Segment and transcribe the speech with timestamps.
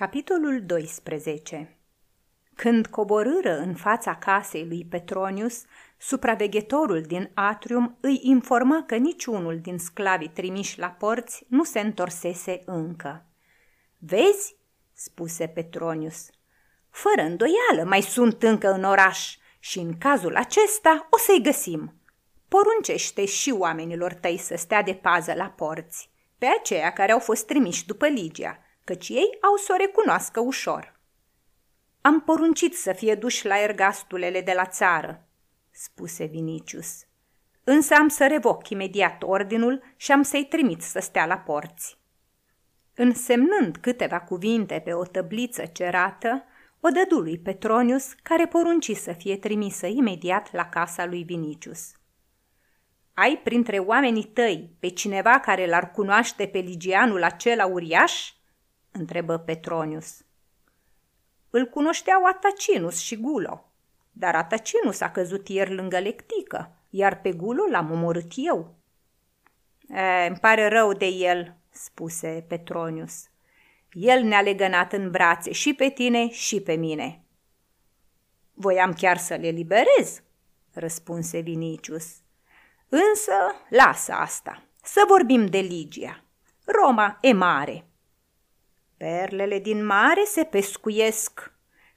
[0.00, 1.78] Capitolul 12
[2.54, 5.62] Când coborâră în fața casei lui Petronius,
[5.98, 12.62] supraveghetorul din atrium îi informa că niciunul din sclavii trimiși la porți nu se întorsese
[12.64, 13.26] încă.
[13.98, 14.56] Vezi?"
[14.92, 16.26] spuse Petronius.
[16.90, 21.94] Fără îndoială mai sunt încă în oraș și în cazul acesta o să-i găsim.
[22.48, 27.46] Poruncește și oamenilor tăi să stea de pază la porți, pe aceia care au fost
[27.46, 28.58] trimiși după Ligia–
[28.90, 31.00] căci ei au să o recunoască ușor.
[32.00, 35.26] Am poruncit să fie duși la ergastulele de la țară,
[35.70, 37.04] spuse Vinicius.
[37.64, 41.98] Însă am să revoc imediat ordinul și am să-i trimit să stea la porți.
[42.94, 46.44] Însemnând câteva cuvinte pe o tăbliță cerată,
[46.80, 51.92] o dădu lui Petronius, care porunci să fie trimisă imediat la casa lui Vinicius.
[53.14, 58.38] Ai printre oamenii tăi pe cineva care l-ar cunoaște pe ligianul acela uriaș?"
[58.92, 60.24] Întrebă Petronius.
[61.50, 63.72] Îl cunoșteau Atacinus și Gulo,
[64.12, 68.74] dar Atacinus a căzut ieri lângă lectică, iar pe Gulo l-am omorât eu.
[69.88, 73.28] E, îmi pare rău de el, spuse Petronius.
[73.92, 77.24] El ne-a legănat în brațe și pe tine și pe mine.
[78.54, 80.22] Voiam chiar să le liberez,
[80.72, 82.16] răspunse Vinicius.
[82.88, 83.32] Însă
[83.68, 86.24] lasă asta, să vorbim de Ligia.
[86.64, 87.84] Roma e mare,
[89.00, 91.52] Perlele din mare se pescuiesc.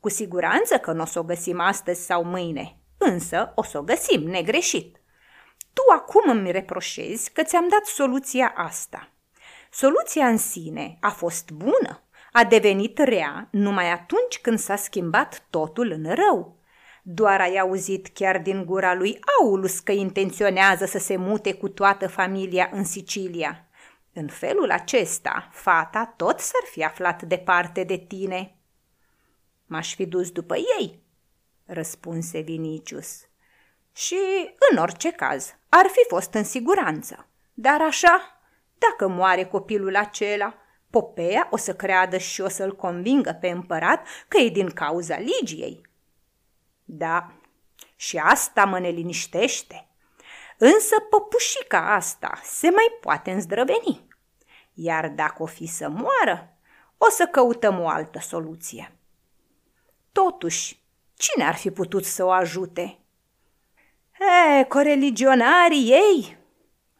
[0.00, 3.82] Cu siguranță că nu o să o găsim astăzi sau mâine, însă o să o
[3.82, 5.00] găsim negreșit.
[5.72, 9.12] Tu acum îmi reproșezi că ți-am dat soluția asta.
[9.70, 12.02] Soluția în sine a fost bună,
[12.32, 16.58] a devenit rea numai atunci când s-a schimbat totul în rău.
[17.02, 22.08] Doar ai auzit chiar din gura lui Aulus că intenționează să se mute cu toată
[22.08, 23.65] familia în Sicilia.
[24.18, 28.56] În felul acesta, fata tot s-ar fi aflat departe de tine.
[29.66, 31.02] M-aș fi dus după ei,
[31.64, 33.20] răspunse Vinicius.
[33.92, 34.16] Și,
[34.70, 37.28] în orice caz, ar fi fost în siguranță.
[37.54, 38.40] Dar așa,
[38.78, 40.54] dacă moare copilul acela,
[40.90, 45.80] Popea o să creadă și o să-l convingă pe împărat că e din cauza Ligiei.
[46.84, 47.32] Da,
[47.96, 49.88] și asta mă neliniștește.
[50.58, 54.15] Însă păpușica asta se mai poate îndrăveni.
[54.78, 56.56] Iar dacă o fi să moară,
[56.98, 58.96] o să căutăm o altă soluție.
[60.12, 60.82] Totuși,
[61.14, 62.98] cine ar fi putut să o ajute?
[64.58, 66.38] E, coreligionarii ei,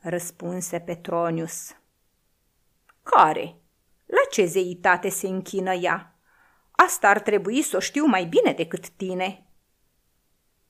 [0.01, 1.77] răspunse Petronius.
[3.03, 3.57] Care?
[4.07, 6.19] La ce zeitate se închină ea?
[6.71, 9.47] Asta ar trebui să o știu mai bine decât tine.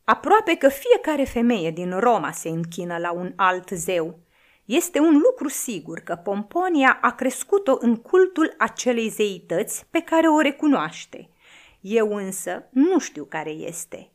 [0.05, 4.19] Aproape că fiecare femeie din Roma se închină la un alt zeu,
[4.67, 10.41] este un lucru sigur că Pomponia a crescut-o în cultul acelei zeități pe care o
[10.41, 11.29] recunoaște.
[11.81, 14.11] Eu însă nu știu care este.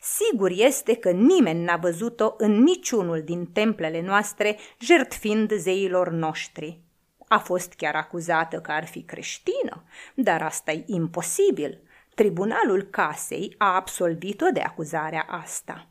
[0.00, 6.80] Sigur este că nimeni n-a văzut-o în niciunul din templele noastre jertfind zeilor noștri.
[7.28, 9.84] A fost chiar acuzată că ar fi creștină,
[10.14, 11.80] dar asta e imposibil.
[12.14, 15.88] Tribunalul casei a absolvit-o de acuzarea asta.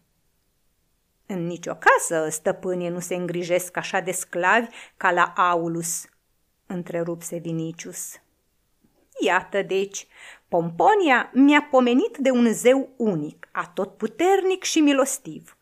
[1.28, 6.06] În nicio casă stăpânii nu se îngrijesc așa de sclavi ca la Aulus,
[6.66, 8.20] întrerupse Vinicius.
[9.20, 10.08] Iată deci,
[10.48, 15.58] Pomponia mi-a pomenit de un zeu unic, atotputernic și milostiv.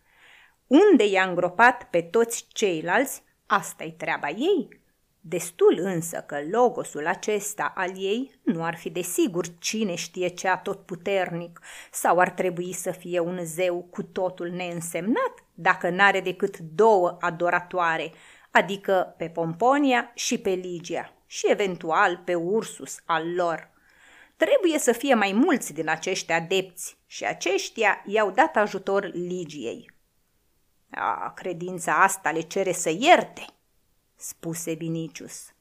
[0.67, 4.81] Unde i-a îngropat pe toți ceilalți, asta-i treaba ei.
[5.25, 10.47] Destul însă că logosul acesta al ei nu ar fi de sigur cine știe ce
[10.47, 11.59] atotputernic
[11.91, 18.11] sau ar trebui să fie un zeu cu totul neînsemnat dacă n-are decât două adoratoare,
[18.51, 23.69] adică pe Pomponia și pe Ligia și eventual pe Ursus al lor.
[24.35, 29.91] Trebuie să fie mai mulți din acești adepți și aceștia i-au dat ajutor Ligiei.
[30.91, 33.45] A, credința asta le cere să ierte,
[34.23, 35.53] spuse Vinicius.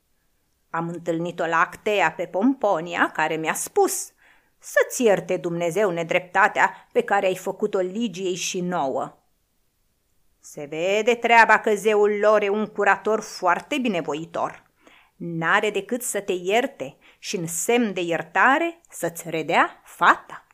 [0.71, 4.13] Am întâlnit-o la Actea pe Pomponia, care mi-a spus
[4.59, 9.19] să-ți ierte Dumnezeu nedreptatea pe care ai făcut-o Ligiei și nouă.
[10.41, 14.71] Se vede treaba că zeul lor e un curator foarte binevoitor.
[15.17, 20.47] N-are decât să te ierte și în semn de iertare să-ți redea fata.